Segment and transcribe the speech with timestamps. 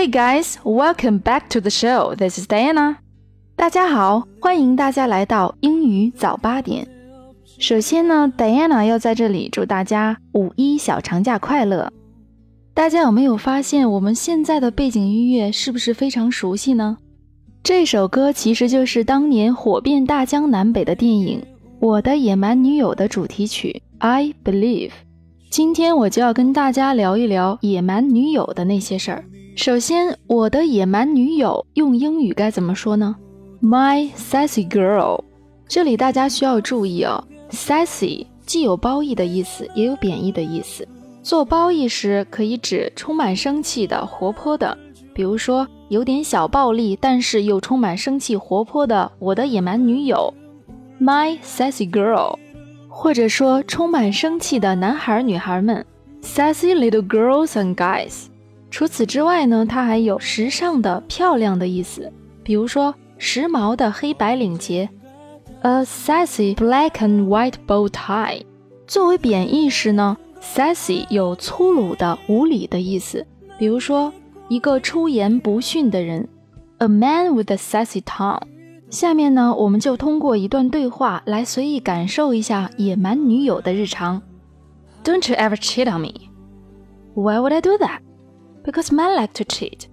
[0.00, 2.14] Hey guys, welcome back to the show.
[2.14, 2.96] This is Diana.
[3.54, 6.88] 大家好，欢迎大家来到英语早八点。
[7.58, 11.92] 首先呢，Diana 要在这里祝大家五一小长假快乐。
[12.72, 16.96] 大家有没有发现我们现在的背景音乐是不是非常熟悉呢？
[17.62, 21.42] 这首歌其实就是当年火遍大江南北的电影
[21.78, 24.88] 《我的野蛮女友》的主题曲《I Believe》。
[25.50, 29.22] 今天我就要跟大家聊一聊野蛮女友的那些事儿。
[29.56, 33.16] 首先，我的野蛮女友用英语该怎么说呢
[33.60, 35.22] ？My sassy girl。
[35.68, 40.86] 这里大家需要注意哦，sassy 既有褒义的意思，也有贬义的意思。
[41.22, 44.76] 做褒义时，可以指充满生气的、活泼的，
[45.12, 50.32] 比如说有点小暴力，但是又充满生气、活泼的我的野蛮女友
[50.98, 52.36] ，My sassy girl。
[52.88, 55.84] 或者说充满生气的男孩、女孩们
[56.22, 58.29] ，sassy little girls and guys。
[58.70, 64.88] 除此之外呢，它还有时尚的、漂亮的意思，比如说时髦的黑白领结
[65.62, 68.42] ，a sassy black and white bow tie。
[68.86, 73.26] 作为贬义时呢，sassy 有粗鲁的、无礼的意思，
[73.58, 74.12] 比如说
[74.48, 76.28] 一个出言不逊的人
[76.78, 78.40] ，a man with a sassy tongue。
[78.88, 84.22] 下面呢，我们就通过一段对话来随意感受一下野蛮女友的日常。
[85.04, 86.30] Don't you ever cheat on me?
[87.14, 87.98] Why would I do that?
[88.69, 89.87] because men like to cheat.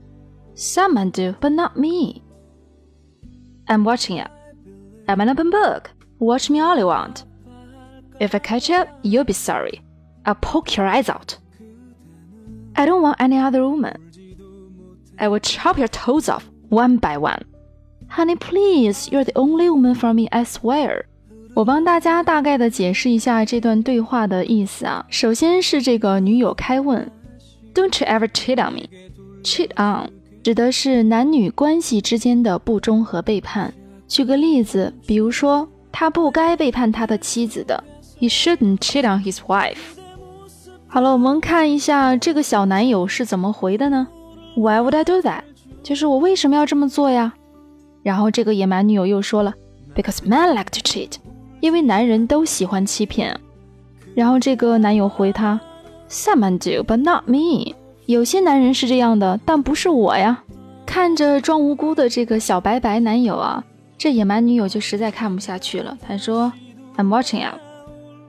[0.55, 2.23] Some men do, but not me.
[3.69, 4.29] I'm watching it.
[5.09, 5.91] I'm an open book.
[6.19, 7.25] Watch me all you want.
[8.21, 9.83] If I catch you, you'll be sorry.
[10.25, 11.37] I'll poke your eyes out.
[12.77, 13.97] I don't want any other woman.
[15.19, 17.45] I will chop your toes off one by one.
[18.09, 21.05] Honey, please, you're the only woman for me, I swear.
[21.55, 25.05] 我帮大家大概的解释一下这段对话的意思啊。
[25.11, 27.11] 首先是这个女友开问
[27.78, 28.90] ，don't you ever cheat on me?
[29.44, 30.10] Cheat on
[30.44, 33.72] 指的是男女关系之间的不忠和背叛。
[34.08, 37.84] 举个例子，比如说他不该背叛他的妻子的
[38.20, 39.78] ，He shouldn't cheat on his wife。
[40.88, 44.08] 好了，我们看一下这个小男友是怎么回的呢
[44.56, 45.42] ？Why would I do that？
[45.84, 47.34] 就是我为什么要这么做呀？
[48.02, 49.54] 然后这个野蛮女友又说了
[49.94, 51.12] ，Because men like to cheat，
[51.60, 53.38] 因为男人都喜欢欺骗。
[54.16, 55.60] 然后这个男友回他。
[56.10, 57.76] Some do, but not me。
[58.06, 60.44] 有些男人是这样的，但不是我呀。
[60.86, 63.64] 看着装无辜的这个小白白男友啊，
[63.98, 65.98] 这野蛮女友就实在看不下去了。
[66.02, 66.52] 她说
[66.96, 67.52] ：“I'm watching you。”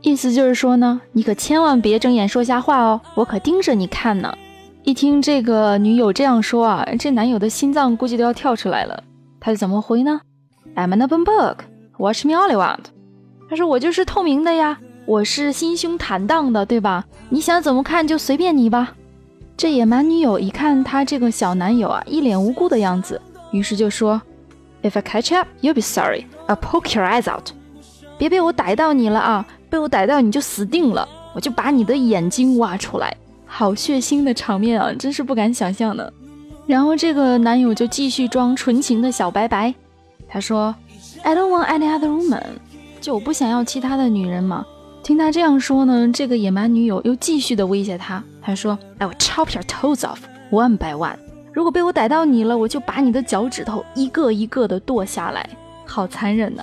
[0.03, 4.37] 意思就是说呢，你可千万别睁眼说瞎话哦，我可盯着你看呢。
[4.83, 9.05] 一听这个女友这样说啊，这男友的心脏估计都要跳出来了。
[9.39, 10.21] 他是怎么回呢
[10.75, 11.59] ？I'm an open book.
[11.99, 12.87] Watch me all you want。
[13.49, 17.03] 他说：“我就是透明的呀。”我是心胸坦荡的，对吧？
[17.31, 18.93] 你想怎么看就随便你吧。
[19.57, 23.19] 这野蛮女友一看他这个小男友啊，一脸无辜的样子，
[23.51, 24.21] 于是就说
[24.83, 26.27] ：“If I catch up, you'll be sorry.
[26.47, 27.53] I'll poke your eyes out。”
[28.19, 29.47] 别被我逮到你了啊！
[29.71, 33.17] 被我逮到你就死定了，我就把你的眼睛挖出来。
[33.47, 36.07] 好血腥的场面啊，真是不敢想象呢。
[36.67, 39.75] 然后这个男友就继续装纯情的小白白，
[40.29, 40.75] 他说
[41.23, 42.43] ：“I don't want any other woman。”
[43.01, 44.67] 就我不想要其他的女人嘛。
[45.09, 48.23] 听他这样说呢，这个野蛮女友又继续的威胁他。
[48.43, 50.19] 他说：“I will chop your toes off
[50.51, 51.17] one by one。
[51.51, 55.49] 如果被我逮到你了，我就把你的脚趾头一个一个的剁下来。
[55.87, 56.63] 好残忍呢！”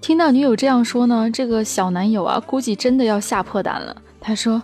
[0.00, 3.94] 听到女友这样说呢，这个小男友啊，估计真的要吓破胆了。
[4.18, 4.62] 他说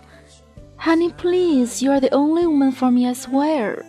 [0.81, 3.83] ：“Honey, please, you are the only woman for me, I swear。”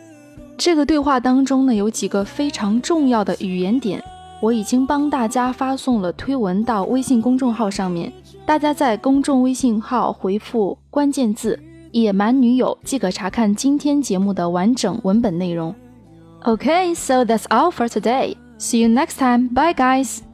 [0.59, 4.05] 这个对话当中呢，有几个非常重要的语言点。
[4.43, 8.13] 我已经帮大家发送了推文到微信公众号上面，
[8.51, 11.57] 大家在公众微信号回复关键字
[11.95, 15.73] “野蛮女友”即可查看今天节目的完整文本内容。
[16.43, 18.35] Okay, so that's all for today.
[18.59, 19.51] See you next time.
[19.55, 20.30] Bye, guys.